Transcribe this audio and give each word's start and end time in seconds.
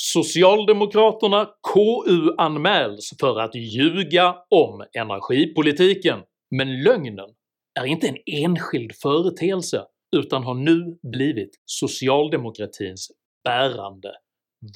Socialdemokraterna 0.00 1.48
KU-anmäls 1.74 3.14
för 3.20 3.40
att 3.40 3.54
ljuga 3.54 4.36
om 4.50 4.84
energipolitiken, 4.98 6.18
men 6.56 6.82
lögnen 6.82 7.34
är 7.80 7.84
inte 7.84 8.08
en 8.08 8.16
enskild 8.26 8.92
företeelse 9.02 9.84
utan 10.16 10.44
har 10.44 10.54
nu 10.54 10.98
blivit 11.02 11.50
socialdemokratins 11.64 13.10
bärande 13.44 14.12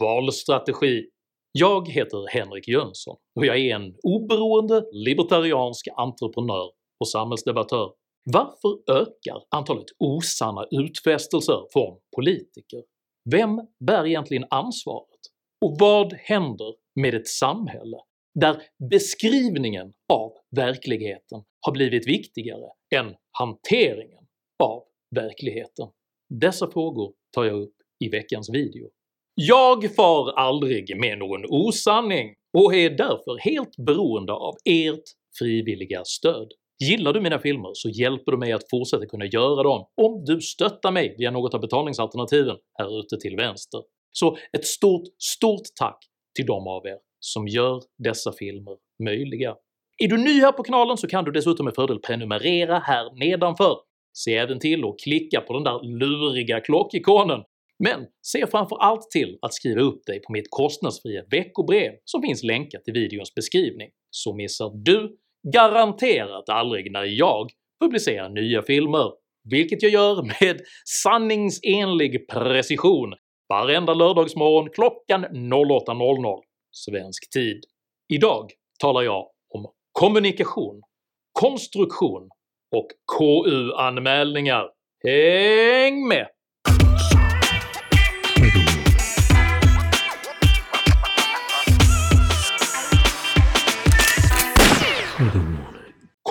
valstrategi. 0.01 1.07
Jag 1.53 1.89
heter 1.89 2.29
Henrik 2.29 2.69
Jönsson 2.69 3.17
och 3.37 3.47
jag 3.47 3.59
är 3.59 3.75
en 3.75 3.95
oberoende 4.03 4.85
libertariansk 4.93 5.89
entreprenör 5.97 6.71
och 7.01 7.09
samhällsdebattör. 7.09 7.91
Varför 8.25 9.01
ökar 9.01 9.43
antalet 9.51 9.89
osanna 9.99 10.67
utfästelser 10.71 11.67
från 11.73 11.99
politiker? 12.17 12.83
Vem 13.31 13.61
bär 13.87 14.07
egentligen 14.07 14.45
ansvaret? 14.51 15.12
Och 15.63 15.77
vad 15.79 16.13
händer 16.13 16.75
med 17.01 17.15
ett 17.15 17.29
samhälle 17.29 17.97
där 18.41 18.63
beskrivningen 18.91 19.93
av 20.13 20.33
verkligheten 20.57 21.43
har 21.61 21.73
blivit 21.73 22.09
viktigare 22.09 22.67
än 22.95 23.15
hanteringen 23.39 24.25
av 24.63 24.83
verkligheten? 25.15 25.89
Dessa 26.41 26.71
frågor 26.71 27.13
tar 27.35 27.45
jag 27.45 27.63
upp 27.63 27.75
i 28.05 28.09
veckans 28.09 28.51
video. 28.51 28.89
Jag 29.35 29.95
far 29.95 30.33
aldrig 30.33 31.01
med 31.01 31.19
någon 31.19 31.45
osanning 31.49 32.35
och 32.59 32.75
är 32.75 32.91
därför 32.91 33.39
helt 33.51 33.77
beroende 33.77 34.33
av 34.33 34.55
ert 34.65 35.05
frivilliga 35.39 36.05
stöd. 36.05 36.49
Gillar 36.85 37.13
du 37.13 37.21
mina 37.21 37.39
filmer 37.39 37.71
så 37.75 37.89
hjälper 37.89 38.33
du 38.33 38.39
mig 38.39 38.53
att 38.53 38.71
fortsätta 38.71 39.07
kunna 39.07 39.27
göra 39.27 39.63
dem 39.63 39.87
om 40.03 40.25
du 40.25 40.41
stöttar 40.41 40.93
mig 40.93 41.15
via 41.19 41.31
något 41.31 41.55
av 41.55 41.61
betalningsalternativen 41.61 42.57
här 42.79 43.01
ute 43.01 43.17
till 43.17 43.37
vänster. 43.37 43.81
Så 44.13 44.37
ett 44.53 44.67
stort, 44.67 45.03
stort 45.19 45.63
tack 45.79 45.99
till 46.37 46.47
de 46.47 46.69
av 46.69 46.87
er 46.87 46.99
som 47.21 47.49
gör 47.49 47.83
dessa 47.99 48.33
filmer 48.33 48.77
möjliga. 49.05 49.55
Är 49.99 50.09
du 50.09 50.17
ny 50.17 50.41
här 50.41 50.53
på 50.53 50.63
kanalen 50.63 50.97
så 50.97 51.09
kan 51.09 51.25
du 51.25 51.33
dessutom 51.33 51.65
med 51.65 51.75
fördel 51.75 51.99
prenumerera 51.99 52.79
här 52.79 53.19
nedanför. 53.19 53.77
Se 54.13 54.37
även 54.37 54.59
till 54.59 54.85
att 54.85 54.99
klicka 54.99 55.41
på 55.41 55.53
den 55.53 55.65
där 55.65 55.99
luriga 55.99 56.61
klockikonen 56.61 57.41
men 57.85 58.07
se 58.27 58.47
framför 58.47 58.77
allt 58.77 59.11
till 59.11 59.39
att 59.43 59.55
skriva 59.55 59.81
upp 59.81 60.07
dig 60.07 60.21
på 60.21 60.33
mitt 60.33 60.47
kostnadsfria 60.51 61.23
veckobrev 61.31 61.93
som 62.05 62.23
finns 62.23 62.43
länkat 62.43 62.83
i 62.87 62.91
videons 62.91 63.35
beskrivning, 63.35 63.89
så 64.11 64.35
missar 64.35 64.71
du 64.85 65.17
garanterat 65.53 66.49
aldrig 66.49 66.93
när 66.93 67.05
jag 67.05 67.51
publicerar 67.81 68.29
nya 68.29 68.63
filmer, 68.63 69.11
vilket 69.51 69.83
jag 69.83 69.93
gör 69.93 70.23
med 70.23 70.61
sanningsenlig 71.03 72.29
precision 72.29 73.15
varenda 73.53 73.95
lördagsmorgon 73.95 74.71
klockan 74.71 75.25
08.00 75.25 76.41
svensk 76.71 77.31
tid. 77.33 77.61
Idag 78.13 78.51
talar 78.81 79.03
jag 79.03 79.29
om 79.55 79.67
kommunikation, 79.93 80.83
konstruktion 81.33 82.29
och 82.77 82.87
KU-anmälningar. 83.19 84.71
Häng 85.05 86.09
med! 86.09 86.29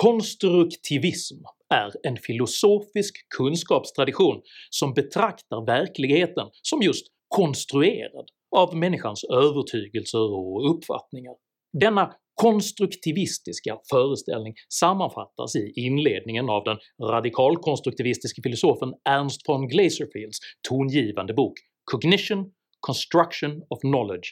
Konstruktivism 0.02 1.36
är 1.74 2.06
en 2.06 2.16
filosofisk 2.16 3.14
kunskapstradition 3.36 4.42
som 4.70 4.94
betraktar 4.94 5.66
verkligheten 5.66 6.48
som 6.62 6.82
just 6.82 7.06
konstruerad 7.28 8.28
av 8.56 8.76
människans 8.76 9.24
övertygelser 9.24 10.34
och 10.34 10.74
uppfattningar. 10.74 11.34
Denna 11.80 12.14
konstruktivistiska 12.34 13.78
föreställning 13.90 14.54
sammanfattas 14.68 15.56
i 15.56 15.72
inledningen 15.76 16.48
av 16.50 16.64
den 16.64 16.78
radikalkonstruktivistiske 17.08 18.42
filosofen 18.42 18.94
Ernst 19.08 19.48
von 19.48 19.68
Glaserfields 19.68 20.38
tongivande 20.68 21.34
bok 21.34 21.54
“Cognition, 21.84 22.52
Construction 22.80 23.62
of 23.70 23.80
Knowledge 23.80 24.28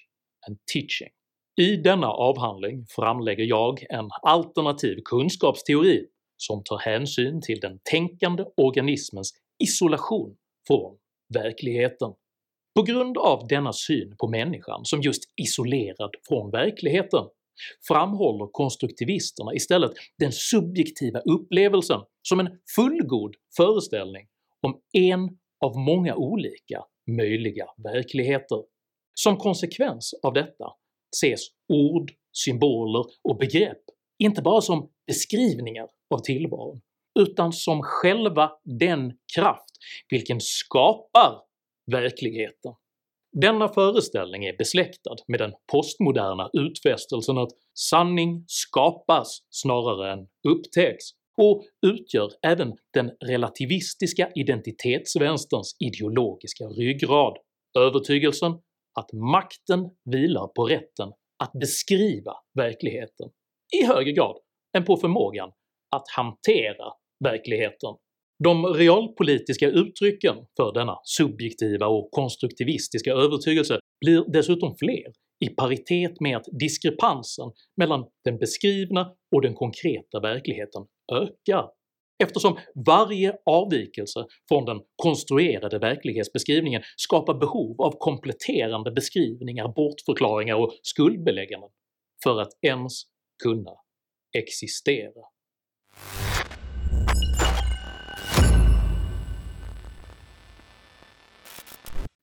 and 0.48 0.58
Teaching”. 0.72 1.19
I 1.60 1.76
denna 1.76 2.06
avhandling 2.06 2.86
framlägger 2.88 3.44
jag 3.44 3.86
en 3.90 4.08
alternativ 4.22 4.96
kunskapsteori 5.04 6.06
som 6.36 6.64
tar 6.64 6.78
hänsyn 6.78 7.40
till 7.42 7.60
den 7.60 7.78
tänkande 7.90 8.44
organismens 8.56 9.32
isolation 9.64 10.36
från 10.66 10.96
verkligheten. 11.34 12.12
På 12.74 12.82
grund 12.82 13.18
av 13.18 13.46
denna 13.48 13.72
syn 13.72 14.16
på 14.18 14.28
människan 14.28 14.84
som 14.84 15.00
just 15.00 15.22
isolerad 15.36 16.10
från 16.28 16.50
verkligheten 16.50 17.24
framhåller 17.88 18.46
konstruktivisterna 18.52 19.54
istället 19.54 19.92
den 20.18 20.32
subjektiva 20.32 21.18
upplevelsen 21.18 22.00
som 22.22 22.40
en 22.40 22.48
fullgod 22.76 23.34
föreställning 23.56 24.26
om 24.60 24.80
en 24.92 25.38
av 25.64 25.76
många 25.76 26.14
olika 26.14 26.84
möjliga 27.06 27.66
verkligheter. 27.76 28.62
Som 29.14 29.36
konsekvens 29.36 30.14
av 30.22 30.32
detta 30.32 30.66
ses 31.16 31.40
ord, 31.68 32.10
symboler 32.32 33.04
och 33.28 33.38
begrepp 33.38 33.82
inte 34.20 34.42
bara 34.42 34.60
som 34.60 34.90
beskrivningar 35.06 35.86
av 36.14 36.18
tillvaron 36.18 36.80
utan 37.20 37.52
som 37.52 37.82
själva 37.82 38.50
den 38.64 39.12
kraft 39.36 39.70
vilken 40.10 40.40
skapar 40.40 41.38
verkligheten. 41.92 42.74
Denna 43.32 43.68
föreställning 43.68 44.44
är 44.44 44.56
besläktad 44.56 45.16
med 45.28 45.40
den 45.40 45.52
postmoderna 45.72 46.50
utfästelsen 46.52 47.38
att 47.38 47.50
sanning 47.74 48.44
skapas 48.46 49.38
snarare 49.50 50.12
än 50.12 50.28
upptäcks 50.48 51.04
och 51.36 51.64
utgör 51.86 52.30
även 52.42 52.72
den 52.94 53.10
relativistiska 53.20 54.30
identitetsvänsterns 54.34 55.76
ideologiska 55.78 56.64
ryggrad, 56.64 57.36
övertygelsen 57.78 58.52
att 59.00 59.12
makten 59.12 59.90
vilar 60.10 60.46
på 60.46 60.64
rätten 60.64 61.12
att 61.42 61.52
beskriva 61.52 62.32
verkligheten 62.54 63.30
i 63.82 63.86
högre 63.86 64.12
grad 64.12 64.36
än 64.76 64.84
på 64.84 64.96
förmågan 64.96 65.50
att 65.96 66.08
hantera 66.16 66.92
verkligheten. 67.24 67.94
De 68.44 68.66
realpolitiska 68.66 69.68
uttrycken 69.68 70.36
för 70.56 70.72
denna 70.72 70.98
subjektiva 71.04 71.86
och 71.86 72.08
konstruktivistiska 72.10 73.12
övertygelse 73.12 73.78
blir 74.00 74.24
dessutom 74.32 74.76
fler 74.78 75.12
i 75.44 75.48
paritet 75.48 76.20
med 76.20 76.36
att 76.36 76.46
diskrepansen 76.60 77.52
mellan 77.76 78.04
den 78.24 78.38
beskrivna 78.38 79.12
och 79.34 79.42
den 79.42 79.54
konkreta 79.54 80.20
verkligheten 80.20 80.82
ökar 81.12 81.68
eftersom 82.22 82.58
varje 82.86 83.36
avvikelse 83.46 84.26
från 84.48 84.64
den 84.64 84.80
konstruerade 84.96 85.78
verklighetsbeskrivningen 85.78 86.82
skapar 86.96 87.34
behov 87.34 87.80
av 87.80 87.94
kompletterande 87.98 88.90
beskrivningar, 88.90 89.68
bortförklaringar 89.68 90.54
och 90.54 90.72
skuldbelägganden 90.82 91.70
för 92.24 92.40
att 92.40 92.52
ens 92.62 93.02
kunna 93.42 93.70
existera. 94.38 95.22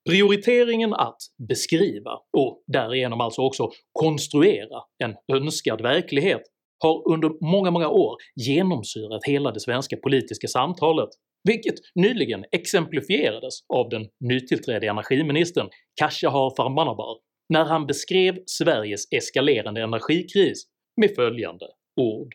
Prioriteringen 0.10 0.94
att 0.94 1.18
beskriva, 1.50 2.12
och 2.38 2.64
därigenom 2.68 3.22
alltså 3.22 3.42
också 3.42 3.72
konstruera, 3.92 4.82
en 5.04 5.16
önskad 5.38 5.82
verklighet 5.82 6.42
har 6.80 7.12
under 7.14 7.52
många, 7.52 7.72
många 7.72 7.90
år 7.90 8.16
genomsyrat 8.36 9.26
hela 9.28 9.52
det 9.52 9.60
svenska 9.60 9.98
politiska 9.98 10.48
samtalet, 10.48 11.10
vilket 11.44 11.76
nyligen 11.96 12.46
exemplifierades 12.52 13.54
av 13.74 13.90
den 13.90 14.06
nytillträdde 14.20 14.88
energiministern 14.88 15.70
Khashayar 16.02 16.56
Farmanbar 16.58 17.18
när 17.50 17.66
han 17.66 17.88
beskrev 17.88 18.40
Sveriges 18.46 19.08
eskalerande 19.12 19.82
energikris 19.82 20.64
med 21.02 21.16
följande 21.16 21.66
ord 22.02 22.34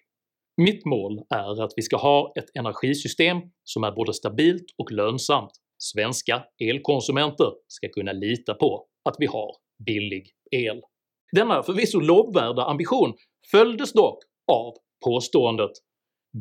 “Mitt 0.57 0.85
mål 0.85 1.23
är 1.35 1.63
att 1.65 1.73
vi 1.77 1.83
ska 1.83 1.97
ha 1.97 2.33
ett 2.39 2.57
energisystem 2.59 3.39
som 3.65 3.85
är 3.85 3.93
både 3.93 4.15
stabilt 4.15 4.65
och 4.79 4.93
lönsamt. 4.93 5.51
Svenska 5.79 6.45
elkonsumenter 6.65 7.53
ska 7.69 7.89
kunna 7.89 8.13
lita 8.13 8.55
på 8.55 8.87
att 9.05 9.17
vi 9.19 9.27
har 9.27 9.51
billig 9.87 10.31
el.” 10.51 10.81
Denna 11.33 11.63
förvisso 11.63 12.01
lovvärda 12.01 12.63
ambition 12.63 13.15
följdes 13.51 13.93
dock 13.93 14.19
av 14.53 14.75
påståendet. 15.05 15.71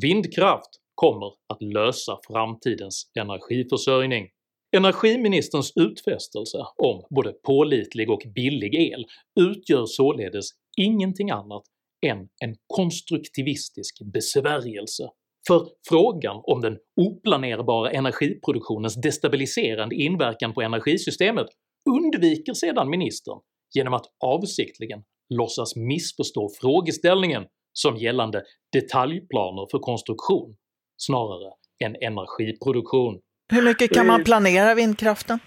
“Vindkraft 0.02 0.70
kommer 0.94 1.26
att 1.26 1.62
lösa 1.62 2.18
framtidens 2.28 3.10
energiförsörjning”. 3.20 4.28
Energiministerns 4.76 5.72
utfästelse 5.76 6.58
om 6.76 7.02
både 7.10 7.32
pålitlig 7.32 8.10
och 8.10 8.22
billig 8.34 8.74
el 8.74 9.06
utgör 9.40 9.86
således 9.86 10.46
ingenting 10.76 11.30
annat 11.30 11.62
än 12.06 12.18
en 12.18 12.56
konstruktivistisk 12.66 13.98
besvärjelse, 14.12 15.08
för 15.46 15.68
frågan 15.88 16.40
om 16.42 16.60
den 16.60 16.78
oplanerbara 17.00 17.90
energiproduktionens 17.90 18.94
destabiliserande 18.94 19.94
inverkan 19.96 20.54
på 20.54 20.62
energisystemet 20.62 21.46
undviker 21.90 22.54
sedan 22.54 22.90
ministern 22.90 23.38
genom 23.74 23.94
att 23.94 24.06
avsiktligen 24.24 25.02
låtsas 25.34 25.76
missförstå 25.76 26.50
frågeställningen 26.60 27.44
som 27.72 27.96
gällande 27.96 28.42
detaljplaner 28.72 29.66
för 29.70 29.78
konstruktion 29.78 30.56
snarare 30.96 31.52
än 31.84 31.96
energiproduktion. 32.00 33.20
Hur 33.52 33.62
mycket 33.62 33.94
kan 33.94 34.06
man 34.06 34.24
planera 34.24 34.74
vindkraften? 34.74 35.38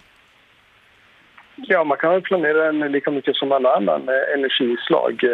Ja, 1.56 1.84
man 1.84 1.98
kan 1.98 2.22
planera 2.22 2.72
den 2.72 2.92
lika 2.92 3.10
mycket 3.10 3.36
som 3.36 3.52
alla 3.52 3.76
andra 3.76 3.94
energislag. 4.34 5.24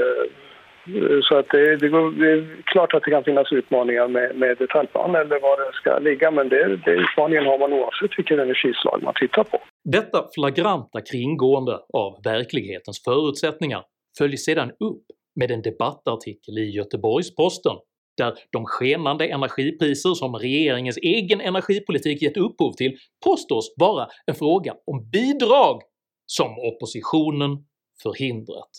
Så 1.22 1.38
att 1.38 1.48
det, 1.50 1.76
det, 1.76 1.88
går, 1.88 2.10
det, 2.10 2.30
är 2.32 2.62
klart 2.62 2.94
att 2.94 3.02
det 3.02 3.10
kan 3.10 3.24
finnas 3.24 3.52
utmaningar 3.52 4.08
med, 4.08 4.36
med 4.36 4.56
detaljplan 4.58 5.14
eller 5.14 5.40
var 5.40 5.56
det 5.66 5.72
ska 5.72 5.98
ligga 5.98 6.30
men 6.30 6.48
det, 6.48 6.76
det 6.76 6.90
utmaningen 6.90 7.46
har 7.46 7.58
man 7.58 7.72
oavsett 7.72 8.18
vilket 8.18 8.38
energislag 8.38 9.02
man 9.02 9.14
tittar 9.14 9.44
på. 9.44 9.60
Detta 9.84 10.18
flagranta 10.34 11.00
kringgående 11.12 11.72
av 11.92 12.20
verklighetens 12.24 13.02
förutsättningar 13.04 13.82
följs 14.18 14.44
sedan 14.44 14.70
upp 14.70 15.04
med 15.40 15.50
en 15.50 15.62
debattartikel 15.62 16.58
i 16.58 16.70
Göteborgs-Posten 16.70 17.76
där 18.16 18.34
de 18.50 18.64
skenande 18.64 19.26
energipriser 19.26 20.14
som 20.14 20.34
regeringens 20.34 20.96
egen 20.96 21.40
energipolitik 21.40 22.22
gett 22.22 22.36
upphov 22.36 22.72
till 22.72 22.96
påstås 23.24 23.74
vara 23.76 24.08
en 24.26 24.34
fråga 24.34 24.74
om 24.86 25.10
bidrag 25.10 25.82
som 26.26 26.50
oppositionen 26.58 27.64
förhindrat. 28.02 28.70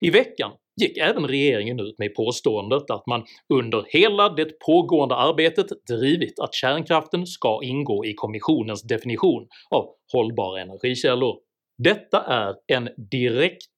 I 0.00 0.10
veckan 0.10 0.52
gick 0.80 0.96
även 0.96 1.26
regeringen 1.26 1.80
ut 1.80 1.98
med 1.98 2.14
påståendet 2.14 2.90
att 2.90 3.06
man 3.06 3.24
under 3.54 3.86
hela 3.88 4.28
det 4.28 4.58
pågående 4.58 5.14
arbetet 5.14 5.66
drivit 5.90 6.38
att 6.40 6.54
kärnkraften 6.54 7.26
ska 7.26 7.60
ingå 7.62 8.04
i 8.04 8.14
kommissionens 8.14 8.82
definition 8.82 9.48
av 9.70 9.94
hållbara 10.12 10.60
energikällor. 10.60 11.38
Detta 11.78 12.22
är 12.22 12.54
en 12.66 12.88
direkt 13.10 13.74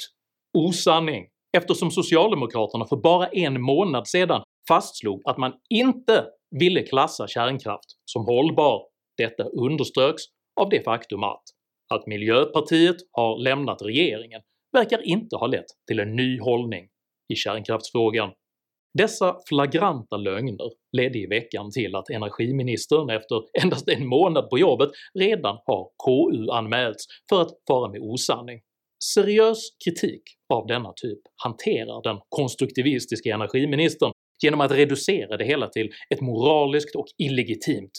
osanning 0.58 1.26
eftersom 1.56 1.90
socialdemokraterna 1.90 2.86
för 2.86 2.96
bara 2.96 3.26
en 3.26 3.62
månad 3.62 4.08
sedan 4.08 4.42
fastslog 4.68 5.22
att 5.24 5.38
man 5.38 5.52
inte 5.70 6.24
ville 6.60 6.82
klassa 6.82 7.26
kärnkraft 7.28 7.90
som 8.04 8.24
hållbar. 8.24 8.82
Detta 9.16 9.44
underströks 9.44 10.22
av 10.60 10.68
det 10.68 10.84
faktum 10.84 11.24
att 11.24 11.42
att 11.94 12.06
Miljöpartiet 12.06 12.96
har 13.12 13.38
lämnat 13.38 13.82
regeringen 13.82 14.40
verkar 14.72 15.06
inte 15.06 15.36
ha 15.36 15.46
lett 15.46 15.66
till 15.86 16.00
en 16.00 16.16
ny 16.16 16.40
hållning 16.40 16.88
i 17.32 17.34
kärnkraftsfrågan. 17.34 18.30
Dessa 18.98 19.36
flagranta 19.48 20.16
lögner 20.16 20.70
ledde 20.96 21.18
i 21.18 21.26
veckan 21.26 21.70
till 21.70 21.94
att 21.94 22.10
energiministern 22.10 23.10
efter 23.10 23.42
endast 23.62 23.88
en 23.88 24.06
månad 24.06 24.50
på 24.50 24.58
jobbet 24.58 24.90
redan 25.18 25.58
har 25.66 25.90
KU-anmälts 26.04 27.04
för 27.28 27.42
att 27.42 27.50
fara 27.68 27.90
med 27.90 28.00
osanning. 28.00 28.60
Seriös 29.04 29.58
kritik 29.84 30.22
av 30.48 30.66
denna 30.66 30.92
typ 30.96 31.18
hanterar 31.44 32.02
den 32.02 32.20
konstruktivistiska 32.28 33.34
energiministern 33.34 34.12
genom 34.42 34.60
att 34.60 34.72
reducera 34.72 35.36
det 35.36 35.44
hela 35.44 35.68
till 35.68 35.90
ett 36.14 36.20
moraliskt 36.20 36.96
och 36.96 37.06
illegitimt 37.18 37.92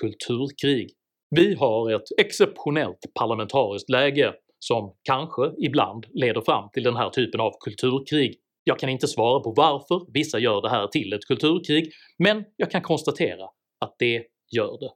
kulturkrig. 0.00 0.90
Vi 1.30 1.54
har 1.54 1.90
ett 1.90 2.08
exceptionellt 2.18 2.98
parlamentariskt 3.14 3.90
läge 3.90 4.34
som 4.58 4.94
kanske 5.02 5.52
ibland 5.58 6.06
leder 6.14 6.40
fram 6.40 6.70
till 6.72 6.82
den 6.82 6.96
här 6.96 7.10
typen 7.10 7.40
av 7.40 7.52
kulturkrig. 7.60 8.34
Jag 8.64 8.78
kan 8.78 8.88
inte 8.88 9.08
svara 9.08 9.40
på 9.40 9.52
varför 9.56 10.12
vissa 10.12 10.38
gör 10.38 10.62
det 10.62 10.70
här 10.70 10.86
till 10.86 11.12
ett 11.12 11.24
kulturkrig, 11.24 11.92
men 12.18 12.44
jag 12.56 12.70
kan 12.70 12.82
konstatera 12.82 13.44
att 13.80 13.94
det 13.98 14.24
gör 14.56 14.78
det. 14.80 14.90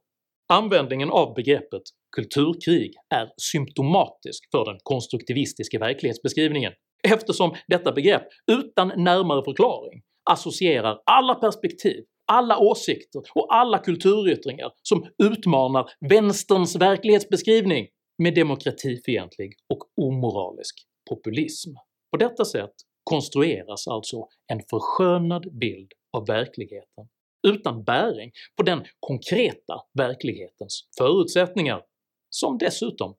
Användningen 0.53 1.09
av 1.09 1.33
begreppet 1.33 1.81
kulturkrig 2.15 2.93
är 3.15 3.29
symptomatisk 3.37 4.51
för 4.51 4.65
den 4.65 4.77
konstruktivistiska 4.83 5.79
verklighetsbeskrivningen 5.79 6.73
eftersom 7.07 7.55
detta 7.67 7.91
begrepp 7.91 8.27
utan 8.51 8.87
närmare 8.87 9.43
förklaring 9.43 10.01
associerar 10.29 10.99
alla 11.05 11.35
perspektiv, 11.35 12.03
alla 12.31 12.57
åsikter 12.59 13.21
och 13.35 13.55
alla 13.55 13.79
kulturyttringar 13.79 14.71
som 14.83 15.07
utmanar 15.23 15.89
vänsterns 16.09 16.75
verklighetsbeskrivning 16.75 17.87
med 18.23 18.35
demokratifientlig 18.35 19.53
och 19.73 20.07
omoralisk 20.07 20.75
populism. 21.09 21.71
På 22.11 22.17
detta 22.17 22.45
sätt 22.45 22.73
konstrueras 23.03 23.87
alltså 23.87 24.27
en 24.47 24.61
förskönad 24.69 25.57
bild 25.59 25.91
av 26.17 26.25
verkligheten 26.25 27.07
utan 27.47 27.83
bäring 27.83 28.31
på 28.55 28.63
den 28.63 28.85
konkreta 28.99 29.81
verklighetens 29.93 30.87
förutsättningar, 30.97 31.81
som 32.29 32.57
dessutom 32.57 33.15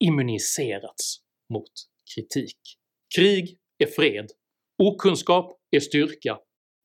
immuniserats 0.00 1.16
mot 1.52 1.72
kritik. 2.14 2.58
Krig 3.16 3.58
är 3.78 3.86
fred, 3.86 4.30
okunskap 4.82 5.58
är 5.70 5.80
styrka 5.80 6.38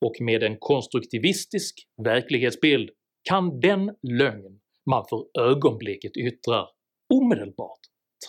och 0.05 0.21
med 0.21 0.43
en 0.43 0.57
konstruktivistisk 0.59 1.87
verklighetsbild 2.03 2.89
kan 3.29 3.59
den 3.59 3.95
lögn 4.01 4.59
man 4.89 5.05
för 5.09 5.41
ögonblicket 5.41 6.17
yttrar 6.17 6.67
omedelbart 7.13 7.79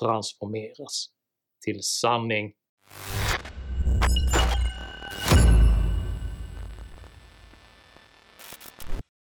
transformeras 0.00 1.08
till 1.64 1.82
sanning. 1.82 2.52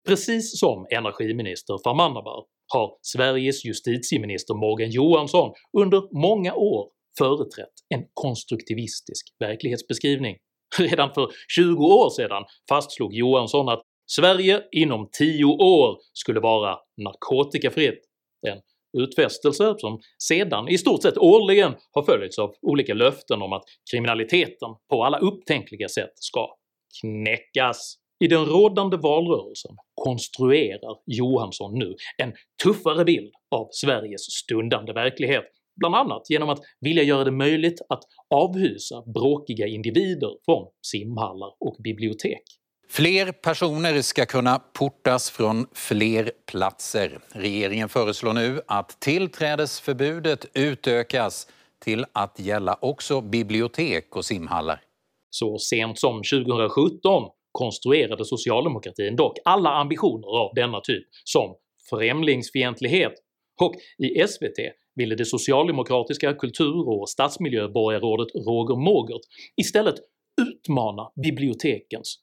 Precis 0.07 0.61
som 0.61 0.87
energiminister 0.91 1.79
Farmanabar 1.85 2.45
har 2.73 2.99
Sveriges 3.03 3.65
justitieminister 3.65 4.55
Morgan 4.55 4.91
Johansson 4.91 5.53
under 5.79 6.21
många 6.21 6.55
år 6.55 6.89
företrätt 7.19 7.75
en 7.95 8.05
konstruktivistisk 8.15 9.27
verklighetsbeskrivning. 9.39 10.37
Redan 10.79 11.15
för 11.15 11.31
20 11.57 11.85
år 11.85 12.11
sedan 12.11 12.45
fastslog 12.69 13.15
Johansson 13.15 13.69
att 13.69 13.83
Sverige 14.11 14.63
inom 14.73 15.09
10 15.19 15.45
år 15.45 15.99
skulle 16.13 16.41
vara 16.41 16.79
narkotikafritt, 16.97 18.01
en 18.47 18.61
utfästelse 19.03 19.75
som 19.79 20.01
sedan 20.29 20.69
i 20.69 20.79
stort 20.79 21.03
sett 21.03 21.19
årligen 21.19 21.75
har 21.93 22.03
följts 22.03 22.39
av 22.39 22.55
olika 22.63 22.95
löften 22.95 23.43
om 23.43 23.53
att 23.53 23.65
kriminaliteten 23.91 24.69
på 24.91 25.05
alla 25.05 25.19
upptänkliga 25.19 25.89
sätt 25.89 26.13
ska 26.15 26.49
knäckas. 27.01 27.97
I 28.19 28.29
den 28.29 28.45
rådande 28.45 28.97
valrörelsen 28.97 29.77
konstruerar 29.95 30.97
Johansson 31.07 31.79
nu 31.79 31.95
en 32.23 32.33
tuffare 32.63 33.05
bild 33.05 33.33
av 33.51 33.69
Sveriges 33.71 34.21
stundande 34.21 34.93
verklighet, 34.93 35.45
bland 35.77 35.95
annat 35.95 36.31
genom 36.31 36.49
att 36.49 36.61
vilja 36.81 37.03
göra 37.03 37.25
det 37.25 37.31
möjligt 37.31 37.81
att 37.89 38.03
avhysa 38.35 39.03
bråkiga 39.15 39.67
individer 39.67 40.31
från 40.45 40.67
simhallar 40.83 41.51
och 41.61 41.77
bibliotek. 41.85 42.43
Fler 42.89 43.33
personer 43.33 44.03
ska 44.03 44.27
kunna 44.27 44.59
portas 44.59 45.31
från 45.31 45.67
fler 45.75 46.33
platser. 46.51 47.19
Regeringen 47.29 47.89
föreslår 47.89 48.33
nu 48.33 48.61
att 48.67 49.01
tillträdesförbudet 49.01 50.47
utökas 50.55 51.47
till 51.85 52.05
att 52.13 52.41
gälla 52.41 52.79
också 52.81 53.21
bibliotek 53.21 54.17
och 54.17 54.25
simhallar. 54.25 54.81
Så 55.31 55.59
sent 55.59 55.99
som 55.99 56.17
2017 56.17 57.23
konstruerade 57.57 58.25
socialdemokratin 58.25 59.17
dock 59.17 59.39
alla 59.45 59.71
ambitioner 59.71 60.29
av 60.29 60.55
denna 60.55 60.81
typ 60.81 61.05
som 61.25 61.55
främlingsfientlighet, 61.91 63.13
och 63.61 63.75
i 63.99 64.29
SVT 64.29 64.59
ville 64.95 65.15
det 65.15 65.25
socialdemokratiska 65.25 66.35
kultur 66.35 66.89
och 66.89 67.09
stadsmiljöborgarrådet 67.09 68.35
Roger 68.35 68.77
Mågert 68.77 69.21
istället 69.57 69.95
utmana 70.41 71.11
bibliotekens 71.23 72.19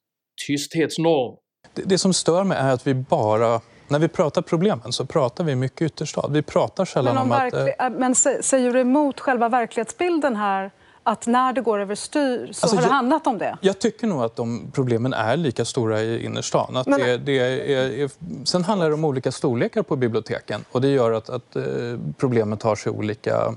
tysthetsnorm. 0.47 1.35
Det, 1.75 1.81
det 1.85 1.97
som 1.97 2.13
stör 2.13 2.43
mig 2.43 2.57
är 2.57 2.73
att 2.73 2.87
vi 2.87 2.93
bara 2.93 3.61
när 3.87 3.99
vi 3.99 4.07
pratar 4.07 4.41
problemen 4.41 4.91
så 4.91 5.05
pratar 5.05 5.43
vi 5.43 5.55
mycket 5.55 5.81
ytterstad. 5.81 6.27
Vi 6.31 6.41
pratar 6.41 6.85
sällan 6.85 7.15
men 7.15 7.23
om, 7.23 7.31
om 7.31 7.37
att... 7.37 7.53
Äh, 7.53 7.89
men 7.99 8.15
säger 8.15 8.73
du 8.73 8.79
emot 8.79 9.19
själva 9.19 9.49
verklighetsbilden 9.49 10.35
här? 10.35 10.71
Att 11.03 11.27
när 11.27 11.53
det 11.53 11.61
går 11.61 11.79
överstyr 11.79 12.49
så 12.51 12.65
alltså, 12.65 12.75
har 12.75 12.81
det 12.81 12.87
jag, 12.87 12.93
handlat 12.93 13.27
om 13.27 13.37
det? 13.37 13.57
Jag 13.61 13.79
tycker 13.79 14.07
nog 14.07 14.23
att 14.23 14.35
de 14.35 14.71
problemen 14.73 15.13
är 15.13 15.37
lika 15.37 15.65
stora 15.65 16.01
i 16.01 16.25
innerstan. 16.25 16.77
Att 16.77 16.87
men... 16.87 16.99
det, 16.99 17.17
det 17.17 17.39
är, 17.39 18.01
är, 18.03 18.09
sen 18.45 18.63
handlar 18.63 18.87
det 18.87 18.93
om 18.93 19.05
olika 19.05 19.31
storlekar 19.31 19.83
på 19.83 19.95
biblioteken 19.95 20.65
och 20.71 20.81
det 20.81 20.87
gör 20.87 21.11
att, 21.11 21.29
att 21.29 21.55
eh, 21.55 21.63
problemen 22.17 22.57
tar 22.57 22.75
sig 22.75 22.91
olika 22.91 23.55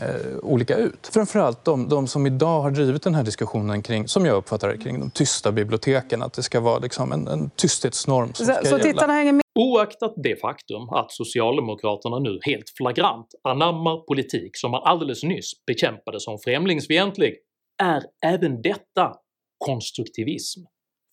eh, 0.00 0.38
olika 0.42 0.76
ut. 0.76 1.10
Framförallt 1.12 1.64
de, 1.64 1.88
de 1.88 2.06
som 2.06 2.26
idag 2.26 2.60
har 2.60 2.70
drivit 2.70 3.02
den 3.02 3.14
här 3.14 3.22
diskussionen 3.22 3.82
kring, 3.82 4.08
som 4.08 4.26
jag 4.26 4.36
uppfattar 4.36 4.68
det, 4.68 4.78
kring 4.78 5.00
de 5.00 5.10
tysta 5.10 5.52
biblioteken. 5.52 6.22
Att 6.22 6.32
det 6.32 6.42
ska 6.42 6.60
vara 6.60 6.78
liksom 6.78 7.12
en, 7.12 7.28
en 7.28 7.50
tysthetsnorm 7.50 8.34
som 8.34 8.46
så, 8.46 8.52
ska 8.52 8.64
så 8.64 8.68
gälla. 8.68 8.82
Tittarna 8.82 9.12
hänger 9.12 9.32
med. 9.32 9.42
Oaktat 9.58 10.14
det 10.16 10.40
faktum 10.40 10.88
att 10.88 11.12
socialdemokraterna 11.12 12.18
nu 12.18 12.38
helt 12.42 12.70
flagrant 12.76 13.26
anammar 13.48 14.06
politik 14.06 14.50
som 14.56 14.70
man 14.70 14.82
alldeles 14.84 15.22
nyss 15.22 15.52
bekämpade 15.66 16.20
som 16.20 16.38
främlingsfientlig 16.38 17.34
är 17.82 18.02
även 18.26 18.62
detta 18.62 19.14
konstruktivism. 19.58 20.60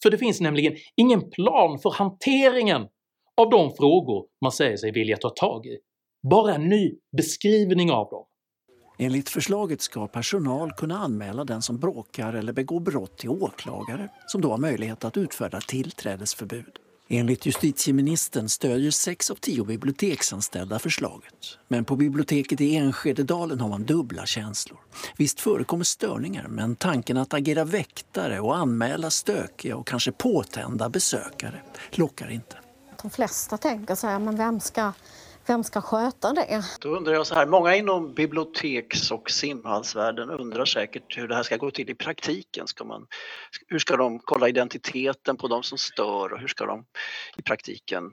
För 0.03 0.09
det 0.09 0.17
finns 0.17 0.41
nämligen 0.41 0.75
ingen 0.95 1.29
plan 1.29 1.79
för 1.79 1.91
hanteringen 1.91 2.87
av 3.41 3.49
de 3.49 3.75
frågor 3.75 4.25
man 4.41 4.51
säger 4.51 4.77
sig 4.77 4.91
vilja 4.91 5.17
ta 5.17 5.29
tag 5.29 5.65
i, 5.65 5.77
bara 6.29 6.55
en 6.55 6.69
ny 6.69 6.91
beskrivning 7.17 7.91
av 7.91 8.09
dem. 8.09 8.25
Enligt 9.01 9.29
förslaget 9.29 9.81
ska 9.81 10.07
personal 10.07 10.71
kunna 10.71 10.97
anmäla 10.97 11.45
den 11.45 11.61
som 11.61 11.79
bråkar 11.79 12.33
eller 12.33 12.53
begår 12.53 12.79
brott 12.79 13.17
till 13.17 13.29
åklagare 13.29 14.09
som 14.27 14.41
då 14.41 14.51
har 14.51 14.57
möjlighet 14.57 15.03
att 15.03 15.17
utfärda 15.17 15.61
tillträdesförbud. 15.61 16.79
Enligt 17.07 17.45
justitieministern 17.45 18.49
stödjer 18.49 18.91
sex 18.91 19.31
av 19.31 19.35
tio 19.35 19.63
biblioteksanställda 19.63 20.79
förslaget. 20.79 21.57
Men 21.67 21.85
på 21.85 21.95
biblioteket 21.95 22.61
i 22.61 22.75
Enskededalen 22.75 23.59
har 23.59 23.69
man 23.69 23.83
dubbla 23.83 24.25
känslor. 24.25 24.79
Visst 25.17 25.39
förekommer 25.39 25.83
störningar, 25.83 26.47
men 26.47 26.75
tanken 26.75 27.17
att 27.17 27.33
agera 27.33 27.63
väktare 27.63 28.39
och 28.39 28.57
anmäla 28.57 29.09
stökiga 29.09 29.75
och 29.75 29.87
kanske 29.87 30.11
påtända 30.11 30.89
besökare 30.89 31.61
lockar 31.91 32.31
inte. 32.31 32.57
De 33.01 33.09
flesta 33.09 33.57
tänker 33.57 33.95
så 33.95 34.07
här, 34.07 34.19
men 34.19 34.37
vem 34.37 34.59
ska 34.59 34.93
vem 35.49 35.63
ska 35.63 35.81
sköta 35.81 36.33
det? 36.33 36.63
Då 36.81 36.89
undrar 36.89 37.13
jag 37.13 37.27
så 37.27 37.35
här, 37.35 37.45
många 37.45 37.75
inom 37.75 38.13
biblioteks 38.13 39.11
och 39.11 39.31
simhallsvärlden 39.31 40.29
undrar 40.29 40.65
säkert 40.65 41.17
hur 41.17 41.27
det 41.27 41.35
här 41.35 41.43
ska 41.43 41.57
gå 41.57 41.71
till 41.71 41.89
i 41.89 41.95
praktiken. 41.95 42.67
Ska 42.67 42.83
man, 42.83 43.05
hur 43.67 43.79
ska 43.79 43.97
de 43.97 44.19
kolla 44.19 44.49
identiteten 44.49 45.37
på 45.37 45.47
de 45.47 45.63
som 45.63 45.77
stör 45.77 46.33
och 46.33 46.39
hur 46.39 46.47
ska 46.47 46.65
de 46.65 46.85
i 47.37 47.41
praktiken 47.41 48.03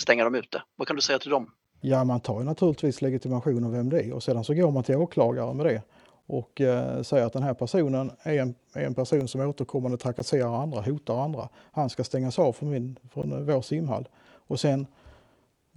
stänga 0.00 0.24
dem 0.24 0.34
ute? 0.34 0.62
Vad 0.76 0.88
kan 0.88 0.96
du 0.96 1.02
säga 1.02 1.18
till 1.18 1.30
dem? 1.30 1.50
Ja, 1.80 2.04
man 2.04 2.20
tar 2.20 2.38
ju 2.38 2.44
naturligtvis 2.44 3.02
legitimation 3.02 3.64
av 3.64 3.72
vem 3.72 3.90
det 3.90 4.02
är 4.02 4.12
och 4.12 4.22
sedan 4.22 4.44
så 4.44 4.54
går 4.54 4.70
man 4.70 4.84
till 4.84 4.96
åklagare 4.96 5.54
med 5.54 5.66
det 5.66 5.82
och 6.26 6.60
eh, 6.60 7.02
säger 7.02 7.26
att 7.26 7.32
den 7.32 7.42
här 7.42 7.54
personen 7.54 8.10
är 8.22 8.38
en, 8.40 8.54
är 8.74 8.86
en 8.86 8.94
person 8.94 9.28
som 9.28 9.40
återkommande 9.40 9.98
trakasserar 9.98 10.62
andra, 10.62 10.80
hotar 10.80 11.24
andra. 11.24 11.48
Han 11.72 11.90
ska 11.90 12.04
stängas 12.04 12.38
av 12.38 12.52
från, 12.52 12.70
min, 12.70 12.98
från 13.12 13.46
vår 13.46 13.62
simhall. 13.62 14.08
Och 14.46 14.60
sen 14.60 14.86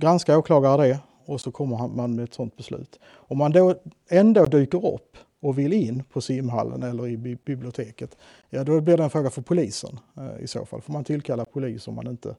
granskar 0.01 0.37
åklagare 0.37 0.87
det 0.87 0.99
och 1.25 1.41
så 1.41 1.51
kommer 1.51 1.87
man 1.87 2.15
med 2.15 2.23
ett 2.23 2.33
sådant 2.33 2.57
beslut. 2.57 2.99
Om 3.03 3.37
man 3.37 3.51
då 3.51 3.75
ändå 4.09 4.45
dyker 4.45 4.93
upp 4.93 5.17
och 5.41 5.59
vill 5.59 5.73
in 5.73 6.03
på 6.03 6.21
simhallen 6.21 6.83
eller 6.83 7.07
i 7.07 7.17
biblioteket, 7.17 8.17
ja 8.49 8.63
då 8.63 8.81
blir 8.81 8.97
det 8.97 9.03
en 9.03 9.09
fråga 9.09 9.29
för 9.29 9.41
polisen 9.41 9.99
eh, 10.17 10.43
i 10.43 10.47
så 10.47 10.65
fall. 10.65 10.81
Får 10.81 10.93
man 10.93 11.03
tillkalla 11.03 11.45
polis 11.45 11.87
om 11.87 11.95
man 11.95 12.07
inte 12.07 12.35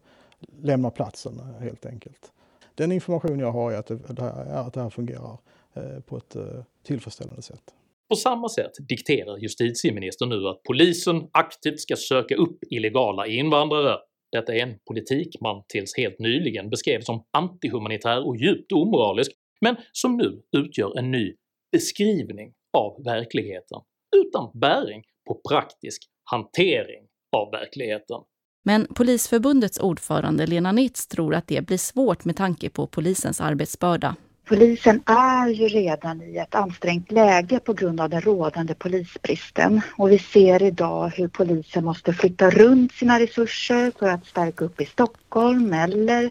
lämnar 0.62 0.90
platsen 0.90 1.40
eh, 1.40 1.62
helt 1.62 1.86
enkelt. 1.86 2.32
Den 2.74 2.92
information 2.92 3.38
jag 3.38 3.52
har 3.52 3.72
är 3.72 3.76
att 3.76 3.86
det, 3.86 4.22
är 4.22 4.66
att 4.66 4.74
det 4.74 4.82
här 4.82 4.90
fungerar 4.90 5.38
eh, 5.74 6.00
på 6.06 6.16
ett 6.16 6.36
eh, 6.36 6.42
tillfredsställande 6.86 7.42
sätt. 7.42 7.62
På 8.08 8.16
samma 8.16 8.48
sätt 8.48 8.72
dikterar 8.88 9.36
justitieministern 9.36 10.28
nu 10.28 10.48
att 10.48 10.62
polisen 10.62 11.28
aktivt 11.32 11.80
ska 11.80 11.96
söka 11.96 12.34
upp 12.34 12.58
illegala 12.70 13.26
invandrare 13.26 13.96
detta 14.32 14.54
är 14.54 14.62
en 14.62 14.78
politik 14.86 15.40
man 15.40 15.62
tills 15.68 15.96
helt 15.96 16.18
nyligen 16.18 16.70
beskrev 16.70 17.00
som 17.00 17.24
antihumanitär 17.30 18.26
och 18.26 18.36
djupt 18.36 18.72
omoralisk, 18.72 19.32
men 19.60 19.76
som 19.92 20.16
nu 20.16 20.42
utgör 20.56 20.98
en 20.98 21.10
ny 21.10 21.34
beskrivning 21.72 22.52
av 22.72 23.04
verkligheten 23.04 23.80
utan 24.16 24.50
bäring 24.60 25.02
på 25.28 25.40
praktisk 25.48 26.02
hantering 26.24 27.06
av 27.36 27.50
verkligheten. 27.50 28.20
Men 28.64 28.86
Polisförbundets 28.94 29.78
ordförande 29.78 30.46
Lena 30.46 30.72
Nitz 30.72 31.06
tror 31.06 31.34
att 31.34 31.48
det 31.48 31.66
blir 31.66 31.78
svårt 31.78 32.24
med 32.24 32.36
tanke 32.36 32.70
på 32.70 32.86
polisens 32.86 33.40
arbetsbörda. 33.40 34.16
Polisen 34.44 35.02
är 35.06 35.48
ju 35.48 35.68
redan 35.68 36.22
i 36.22 36.36
ett 36.36 36.54
ansträngt 36.54 37.12
läge 37.12 37.60
på 37.60 37.72
grund 37.72 38.00
av 38.00 38.10
den 38.10 38.20
rådande 38.20 38.74
polisbristen 38.74 39.80
och 39.96 40.10
vi 40.10 40.18
ser 40.18 40.62
idag 40.62 41.08
hur 41.08 41.28
polisen 41.28 41.84
måste 41.84 42.12
flytta 42.12 42.50
runt 42.50 42.92
sina 42.92 43.20
resurser 43.20 43.92
för 43.98 44.08
att 44.08 44.26
stärka 44.26 44.64
upp 44.64 44.80
i 44.80 44.86
Stockholm 44.86 45.72
eller 45.72 46.30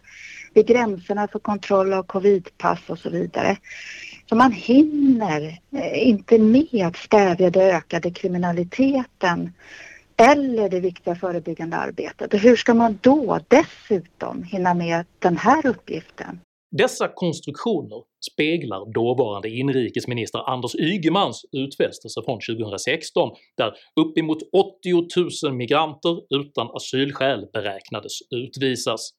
vid 0.54 0.66
gränserna 0.66 1.28
för 1.28 1.38
kontroll 1.38 1.92
av 1.92 2.02
covidpass 2.02 2.80
och 2.86 2.98
så 2.98 3.10
vidare. 3.10 3.56
Så 4.28 4.36
man 4.36 4.52
hinner 4.52 5.60
eh, 5.76 6.08
inte 6.08 6.38
med 6.38 6.86
att 6.86 6.96
stävja 6.96 7.50
den 7.50 7.62
ökade 7.62 8.10
kriminaliteten 8.10 9.52
eller 10.16 10.68
det 10.68 10.80
viktiga 10.80 11.14
förebyggande 11.14 11.76
arbetet. 11.76 12.34
Och 12.34 12.40
hur 12.40 12.56
ska 12.56 12.74
man 12.74 12.98
då 13.00 13.40
dessutom 13.48 14.42
hinna 14.42 14.74
med 14.74 15.04
den 15.18 15.36
här 15.36 15.66
uppgiften? 15.66 16.40
Dessa 16.78 17.08
konstruktioner 17.08 18.02
speglar 18.32 18.92
dåvarande 18.92 19.48
inrikesminister 19.48 20.50
Anders 20.50 20.74
Ygemans 20.74 21.44
utfästelse 21.52 22.22
från 22.24 22.38
2016 22.40 23.30
där 23.56 23.74
uppemot 24.00 24.38
80 24.52 25.46
000 25.46 25.54
migranter 25.54 26.20
utan 26.34 26.70
asylskäl 26.76 27.46
beräknades 27.52 28.12
utvisas. 28.30 29.10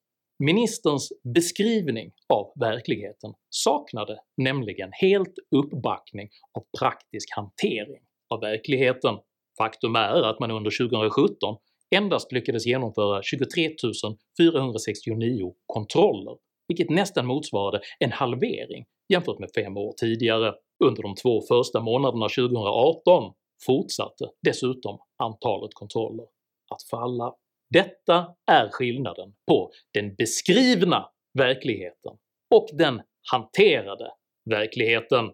Ministerns 0.43 1.10
beskrivning 1.36 2.12
av 2.33 2.53
verkligheten 2.60 3.33
saknade 3.50 4.19
nämligen 4.38 4.89
helt 4.93 5.36
uppbackning 5.55 6.29
av 6.57 6.63
praktisk 6.79 7.29
hantering 7.36 8.01
av 8.29 8.39
verkligheten. 8.39 9.15
Faktum 9.57 9.95
är 9.95 10.22
att 10.22 10.39
man 10.39 10.51
under 10.51 10.88
2017 10.89 11.57
endast 11.95 12.31
lyckades 12.31 12.65
genomföra 12.65 13.24
23 13.24 13.69
469 14.39 15.53
kontroller 15.65 16.36
vilket 16.67 16.89
nästan 16.89 17.25
motsvarade 17.25 17.82
en 18.00 18.12
halvering 18.12 18.86
jämfört 19.10 19.39
med 19.39 19.50
fem 19.55 19.77
år 19.77 19.93
tidigare. 19.98 20.53
Under 20.84 21.03
de 21.03 21.15
två 21.15 21.41
första 21.41 21.79
månaderna 21.79 22.29
2018 22.29 23.34
fortsatte 23.65 24.29
dessutom 24.41 25.00
antalet 25.17 25.74
kontroller 25.74 26.25
att 26.72 26.84
falla. 26.84 27.34
Detta 27.70 28.36
är 28.51 28.70
skillnaden 28.72 29.34
på 29.48 29.72
den 29.93 30.15
beskrivna 30.15 31.10
verkligheten 31.34 32.13
och 32.55 32.67
den 32.74 33.01
hanterade 33.32 34.12
verkligheten. 34.50 35.32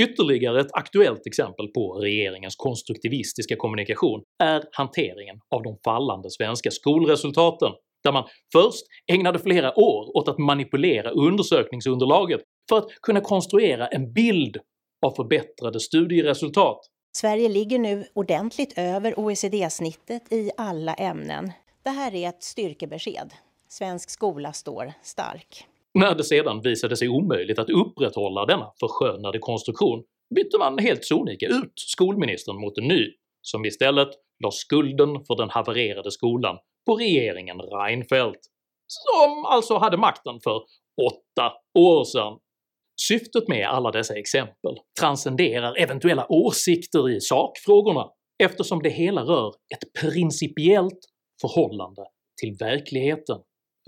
Ytterligare 0.00 0.60
ett 0.60 0.72
aktuellt 0.72 1.26
exempel 1.26 1.68
på 1.68 1.92
regeringens 1.92 2.56
konstruktivistiska 2.56 3.56
kommunikation 3.56 4.22
är 4.42 4.62
hanteringen 4.72 5.40
av 5.54 5.62
de 5.62 5.78
fallande 5.84 6.30
svenska 6.30 6.70
skolresultaten, 6.70 7.72
där 8.04 8.12
man 8.12 8.24
först 8.52 8.82
ägnade 9.12 9.38
flera 9.38 9.78
år 9.78 10.16
åt 10.16 10.28
att 10.28 10.38
manipulera 10.38 11.10
undersökningsunderlaget 11.10 12.40
för 12.68 12.78
att 12.78 12.88
kunna 13.02 13.20
konstruera 13.20 13.86
en 13.86 14.12
bild 14.12 14.56
av 15.06 15.10
förbättrade 15.10 15.80
studieresultat. 15.80 16.78
Sverige 17.16 17.48
ligger 17.48 17.78
nu 17.78 18.04
ordentligt 18.14 18.78
över 18.78 19.18
OECD-snittet 19.18 20.32
i 20.32 20.50
alla 20.56 20.94
ämnen. 20.94 21.52
Det 21.82 21.90
här 21.90 22.14
är 22.14 22.28
ett 22.28 22.42
styrkebesked. 22.42 23.30
Svensk 23.68 24.10
skola 24.10 24.52
står 24.52 24.92
stark. 25.02 25.66
När 25.98 26.14
det 26.14 26.24
sedan 26.24 26.60
visade 26.60 26.96
sig 26.96 27.08
omöjligt 27.08 27.58
att 27.58 27.70
upprätthålla 27.70 28.46
denna 28.46 28.72
förskönade 28.80 29.38
konstruktion 29.38 30.04
bytte 30.34 30.58
man 30.58 30.78
helt 30.78 31.04
sonika 31.04 31.46
ut 31.46 31.72
skolministern 31.76 32.60
mot 32.60 32.78
en 32.78 32.88
ny, 32.88 33.12
som 33.42 33.64
istället 33.64 34.08
la 34.44 34.50
skulden 34.50 35.24
för 35.24 35.36
den 35.36 35.50
havererade 35.50 36.10
skolan 36.10 36.58
på 36.86 36.96
regeringen 36.96 37.60
Reinfeldt, 37.60 38.40
som 38.86 39.44
alltså 39.44 39.76
hade 39.78 39.96
makten 39.96 40.40
för 40.44 40.56
åtta 41.02 41.52
år 41.78 42.04
sedan. 42.04 42.38
Syftet 43.08 43.48
med 43.48 43.68
alla 43.68 43.90
dessa 43.90 44.14
exempel 44.14 44.76
transcenderar 45.00 45.74
eventuella 45.78 46.26
åsikter 46.28 47.10
i 47.10 47.20
sakfrågorna 47.20 48.08
eftersom 48.42 48.82
det 48.82 48.90
hela 48.90 49.22
rör 49.22 49.48
ett 49.48 50.02
principiellt 50.02 51.00
förhållande 51.40 52.02
till 52.40 52.56
verkligheten. 52.60 53.38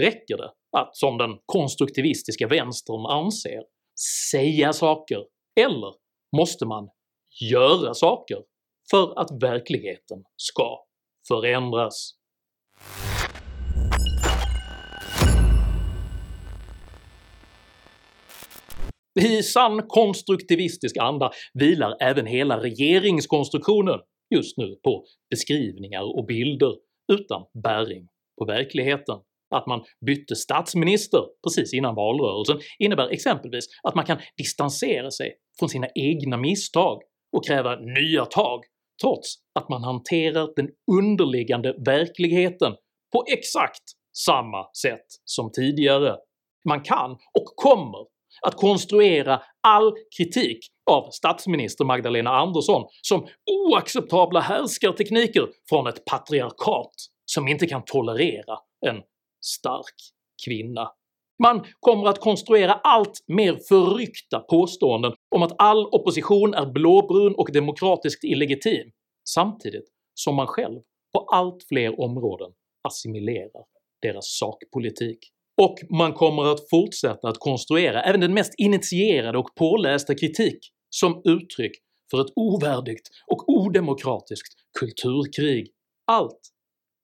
Räcker 0.02 0.36
det 0.36 0.50
att, 0.76 0.96
som 0.96 1.18
den 1.18 1.30
konstruktivistiska 1.46 2.46
vänstern 2.46 3.06
anser, 3.06 3.62
säga 4.30 4.72
saker, 4.72 5.25
eller 5.60 5.94
måste 6.37 6.66
man 6.66 6.88
göra 7.50 7.94
saker 7.94 8.38
för 8.90 9.20
att 9.20 9.42
verkligheten 9.42 10.25
ska 10.37 10.78
förändras? 11.28 12.14
I 19.20 19.42
sann 19.42 19.82
konstruktivistisk 19.88 20.96
anda 20.96 21.30
vilar 21.54 21.96
även 22.00 22.26
hela 22.26 22.62
regeringskonstruktionen 22.62 24.00
just 24.34 24.58
nu 24.58 24.76
på 24.84 25.04
beskrivningar 25.30 26.16
och 26.18 26.26
bilder 26.26 26.75
utan 27.12 27.42
bäring 27.62 28.08
på 28.38 28.44
verkligheten. 28.44 29.16
Att 29.50 29.66
man 29.66 29.84
bytte 30.06 30.36
statsminister 30.36 31.20
precis 31.44 31.74
innan 31.74 31.94
valrörelsen 31.94 32.60
innebär 32.78 33.08
exempelvis 33.08 33.64
att 33.82 33.94
man 33.94 34.04
kan 34.04 34.18
distansera 34.36 35.10
sig 35.10 35.34
från 35.58 35.68
sina 35.68 35.86
egna 35.94 36.36
misstag 36.36 37.02
och 37.36 37.46
kräva 37.46 37.76
nya 37.76 38.24
tag 38.24 38.64
trots 39.02 39.34
att 39.54 39.68
man 39.68 39.84
hanterar 39.84 40.48
den 40.56 40.68
underliggande 40.92 41.74
verkligheten 41.86 42.72
på 43.12 43.24
exakt 43.32 43.82
samma 44.16 44.66
sätt 44.82 45.06
som 45.24 45.52
tidigare. 45.52 46.16
Man 46.68 46.82
kan 46.82 47.10
och 47.12 47.46
kommer 47.56 48.06
att 48.46 48.54
konstruera 48.56 49.42
all 49.68 49.92
kritik 50.18 50.58
av 50.90 51.10
statsminister 51.10 51.84
Magdalena 51.84 52.30
Andersson 52.30 52.88
som 53.02 53.26
oacceptabla 53.50 54.40
härskartekniker 54.40 55.48
från 55.68 55.86
ett 55.86 56.04
patriarkat 56.04 56.92
som 57.24 57.48
inte 57.48 57.66
kan 57.66 57.82
tolerera 57.86 58.58
en 58.86 58.96
stark 59.40 59.95
kvinna. 60.47 60.88
Man 61.42 61.66
kommer 61.80 62.09
att 62.09 62.21
konstruera 62.21 62.73
allt 62.73 63.25
mer 63.26 63.59
förryckta 63.68 64.40
påståenden 64.40 65.12
om 65.35 65.42
att 65.42 65.54
all 65.59 65.87
opposition 65.87 66.54
är 66.54 66.66
blåbrun 66.66 67.35
och 67.35 67.52
demokratiskt 67.52 68.25
illegitim, 68.25 68.90
samtidigt 69.28 69.85
som 70.14 70.35
man 70.35 70.47
själv 70.47 70.80
på 71.12 71.21
allt 71.21 71.64
fler 71.68 72.00
områden 72.00 72.50
assimilerar 72.88 73.64
deras 74.02 74.38
sakpolitik. 74.38 75.18
Och 75.62 75.78
man 75.90 76.12
kommer 76.12 76.52
att 76.52 76.71
fortsätta 76.71 77.28
att 77.28 77.38
konstruera 77.38 78.02
även 78.02 78.21
den 78.21 78.35
mest 78.35 78.54
initierade 78.59 79.38
och 79.38 79.54
pålästa 79.54 80.14
kritik 80.14 80.59
som 80.90 81.23
uttryck 81.25 81.73
för 82.11 82.21
ett 82.21 82.33
ovärdigt 82.37 83.09
och 83.26 83.49
odemokratiskt 83.49 84.54
kulturkrig. 84.78 85.71
Allt 86.07 86.40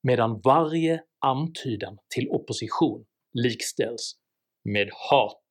medan 0.03 0.41
varje 0.45 1.01
antydan 1.25 1.99
till 2.15 2.29
opposition 2.29 3.05
likställs 3.33 4.17
med 4.65 4.89
hat. 5.11 5.45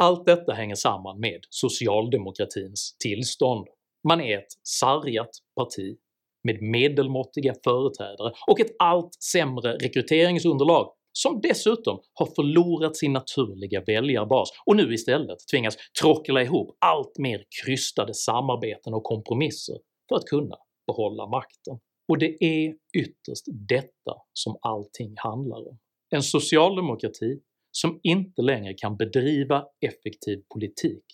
Allt 0.00 0.26
detta 0.26 0.52
hänger 0.52 0.74
samman 0.74 1.20
med 1.20 1.40
socialdemokratins 1.50 2.96
tillstånd. 2.98 3.66
Man 4.08 4.20
är 4.20 4.38
ett 4.38 4.52
sargat 4.62 5.30
parti 5.56 5.96
med 6.44 6.62
medelmåttiga 6.62 7.54
företrädare 7.64 8.32
och 8.46 8.60
ett 8.60 8.76
allt 8.78 9.14
sämre 9.32 9.76
rekryteringsunderlag 9.76 10.92
som 11.12 11.40
dessutom 11.40 12.00
har 12.14 12.26
förlorat 12.26 12.96
sin 12.96 13.12
naturliga 13.12 13.82
väljarbas 13.86 14.48
och 14.66 14.76
nu 14.76 14.94
istället 14.94 15.38
tvingas 15.50 15.76
tråckla 16.00 16.42
ihop 16.42 16.76
allt 16.78 17.18
mer 17.18 17.44
krystade 17.64 18.14
samarbeten 18.14 18.94
och 18.94 19.04
kompromisser 19.04 19.76
för 20.08 20.16
att 20.16 20.24
kunna 20.24 20.56
behålla 20.86 21.26
makten. 21.26 21.78
Och 22.10 22.18
det 22.18 22.44
är 22.44 22.74
ytterst 22.98 23.44
detta 23.68 24.14
som 24.32 24.58
allting 24.62 25.14
handlar 25.16 25.68
om. 25.68 25.78
En 26.14 26.22
socialdemokrati 26.22 27.40
som 27.70 28.00
inte 28.02 28.42
längre 28.42 28.74
kan 28.74 28.96
bedriva 28.96 29.64
effektiv 29.86 30.42
politik 30.54 31.04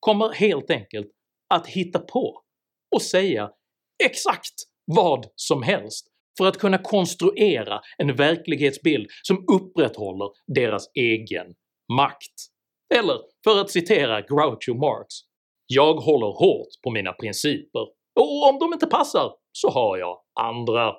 kommer 0.00 0.28
helt 0.28 0.70
enkelt 0.70 1.06
att 1.54 1.66
hitta 1.66 1.98
på 1.98 2.42
och 2.94 3.02
säga 3.02 3.50
exakt 4.04 4.54
vad 4.84 5.26
som 5.36 5.62
helst 5.62 6.06
för 6.38 6.46
att 6.46 6.58
kunna 6.58 6.78
konstruera 6.78 7.80
en 7.98 8.16
verklighetsbild 8.16 9.06
som 9.22 9.44
upprätthåller 9.52 10.28
deras 10.46 10.90
egen 10.94 11.54
makt. 11.92 12.34
Eller 12.94 13.18
för 13.44 13.60
att 13.60 13.70
citera 13.70 14.20
Groucho 14.20 14.74
Marx 14.74 15.14
“Jag 15.66 15.94
håller 15.94 16.26
hårt 16.26 16.82
på 16.82 16.90
mina 16.90 17.12
principer 17.12 17.82
och 18.20 18.48
om 18.48 18.58
de 18.58 18.72
inte 18.72 18.86
passar 18.86 19.43
så 19.56 19.70
har 19.70 19.98
jag 19.98 20.20
andra”. 20.40 20.94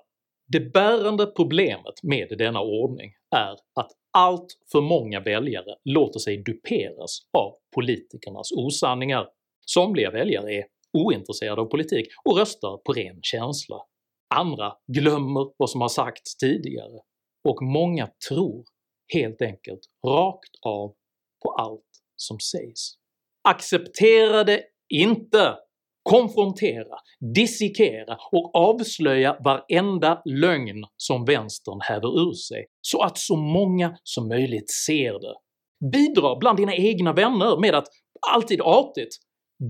Det 0.48 0.60
bärande 0.60 1.26
problemet 1.26 2.04
med 2.04 2.36
denna 2.38 2.62
ordning 2.62 3.12
är 3.36 3.52
att 3.52 3.92
allt 4.18 4.48
för 4.72 4.82
många 4.82 5.20
väljare 5.20 5.76
låter 5.84 6.20
sig 6.20 6.44
duperas 6.44 7.20
av 7.38 7.52
politikernas 7.76 8.52
osanningar. 8.52 9.28
Somliga 9.66 10.12
väljare 10.12 10.54
är 10.54 10.66
ointresserade 10.94 11.62
av 11.62 11.66
politik 11.66 12.08
och 12.26 12.38
röstar 12.38 12.78
på 12.78 12.94
ren 12.94 13.20
känsla. 13.22 13.78
Andra 14.36 14.74
glömmer 14.88 15.52
vad 15.58 15.70
som 15.70 15.82
har 15.82 15.88
sagts 15.88 16.38
tidigare, 16.38 17.00
och 17.44 17.62
många 17.62 18.10
tror 18.30 18.66
helt 19.14 19.42
enkelt 19.42 19.82
rakt 20.08 20.56
av 20.62 20.96
på 21.44 21.52
allt 21.52 21.82
som 22.16 22.40
sägs. 22.40 22.92
Acceptera 23.50 24.44
det 24.44 24.64
inte! 24.90 25.56
Konfrontera, 26.10 26.98
dissekera 27.36 28.18
och 28.32 28.56
avslöja 28.56 29.38
varenda 29.44 30.22
lögn 30.26 30.84
som 30.98 31.26
vänstern 31.26 31.80
häver 31.82 32.22
ur 32.30 32.34
sig 32.34 32.66
så 32.82 33.02
att 33.02 33.18
så 33.18 33.36
många 33.36 33.98
som 34.04 34.28
möjligt 34.28 34.72
ser 34.72 35.14
det. 35.14 35.36
Bidra 35.92 36.36
bland 36.36 36.58
dina 36.58 36.76
egna 36.76 37.14
vänner 37.14 37.58
med 37.58 37.76
att, 37.76 37.88
alltid 38.34 38.62
artigt, 38.62 39.16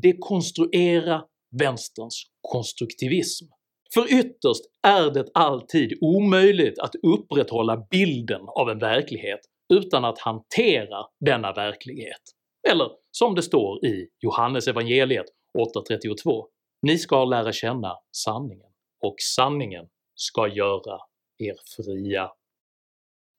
dekonstruera 0.01 1.23
vänsterns 1.59 2.23
konstruktivism. 2.41 3.45
För 3.93 4.13
ytterst 4.13 4.63
är 4.87 5.13
det 5.13 5.25
alltid 5.33 5.97
omöjligt 6.01 6.79
att 6.79 6.95
upprätthålla 6.95 7.77
bilden 7.89 8.41
av 8.47 8.69
en 8.69 8.79
verklighet 8.79 9.39
utan 9.73 10.05
att 10.05 10.19
hantera 10.19 11.05
denna 11.25 11.53
verklighet. 11.53 12.21
Eller 12.69 12.89
som 13.11 13.35
det 13.35 13.41
står 13.41 13.85
i 13.85 14.07
Johannesevangeliet 14.21 15.25
8.32 15.55 16.45
“Ni 16.81 16.97
ska 16.97 17.25
lära 17.25 17.51
känna 17.51 17.97
sanningen, 18.11 18.69
och 19.01 19.15
sanningen 19.35 19.85
ska 20.15 20.47
göra 20.47 20.99
er 21.37 21.55
fria”. 21.77 22.31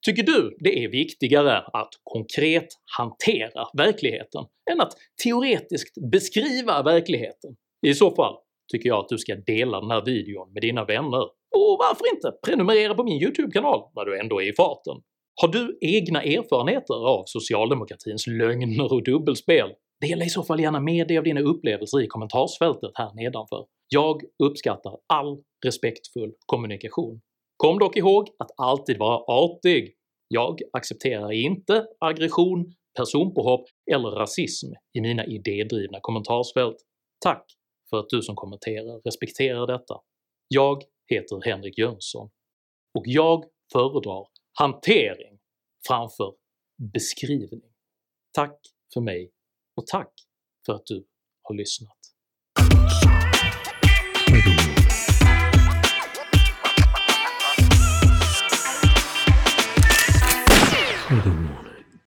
Tycker 0.05 0.23
du 0.23 0.57
det 0.59 0.83
är 0.83 0.89
viktigare 0.89 1.57
att 1.57 1.89
konkret 2.03 2.67
hantera 2.97 3.67
verkligheten 3.77 4.45
än 4.71 4.81
att 4.81 4.93
teoretiskt 5.23 6.11
beskriva 6.11 6.83
verkligheten? 6.83 7.55
I 7.87 7.93
så 7.93 8.15
fall 8.15 8.35
tycker 8.71 8.89
jag 8.89 8.99
att 8.99 9.09
du 9.09 9.17
ska 9.17 9.35
dela 9.35 9.81
den 9.81 9.91
här 9.91 10.05
videon 10.05 10.53
med 10.53 10.61
dina 10.61 10.85
vänner, 10.85 11.21
och 11.55 11.77
varför 11.79 12.15
inte 12.15 12.31
prenumerera 12.45 12.95
på 12.95 13.03
min 13.03 13.21
YouTube-kanal 13.23 13.81
när 13.95 14.05
du 14.05 14.19
ändå 14.19 14.41
är 14.41 14.49
i 14.49 14.53
farten? 14.53 14.95
Har 15.41 15.47
du 15.47 15.77
egna 15.81 16.23
erfarenheter 16.23 17.07
av 17.07 17.23
socialdemokratins 17.25 18.27
lögner 18.27 18.93
och 18.93 19.03
dubbelspel? 19.03 19.69
Dela 20.01 20.25
i 20.25 20.29
så 20.29 20.43
fall 20.43 20.59
gärna 20.59 20.79
med 20.79 21.07
dig 21.07 21.17
av 21.17 21.23
dina 21.23 21.41
upplevelser 21.41 22.01
i 22.01 22.07
kommentarsfältet 22.07 22.91
här 22.93 23.13
nedanför. 23.13 23.65
Jag 23.87 24.21
uppskattar 24.43 24.97
all 25.13 25.43
respektfull 25.65 26.33
kommunikation. 26.45 27.21
Kom 27.57 27.79
dock 27.79 27.97
ihåg 27.97 28.29
att 28.39 28.51
alltid 28.57 28.97
vara 28.97 29.17
artig. 29.17 29.93
Jag 30.27 30.59
accepterar 30.73 31.31
inte 31.31 31.85
aggression, 31.99 32.73
personpåhopp 32.97 33.65
eller 33.91 34.09
rasism 34.09 34.67
i 34.97 35.01
mina 35.01 35.25
idédrivna 35.25 35.99
kommentarsfält. 36.01 36.77
Tack 37.23 37.45
för 37.89 37.99
att 37.99 38.09
du 38.09 38.21
som 38.21 38.35
kommenterar 38.35 39.01
respekterar 39.05 39.67
detta. 39.67 39.95
Jag 40.47 40.83
heter 41.07 41.41
Henrik 41.45 41.77
Jönsson, 41.77 42.29
och 42.97 43.03
jag 43.05 43.43
föredrar 43.73 44.27
hantering 44.59 45.39
framför 45.87 46.33
beskrivning. 46.93 47.71
Tack 48.33 48.59
för 48.93 49.01
mig 49.01 49.31
och 49.77 49.87
tack 49.87 50.11
för 50.65 50.73
att 50.73 50.85
du 50.85 51.05
har 51.41 51.55
lyssnat. 51.55 51.97
Mm. 61.09 61.46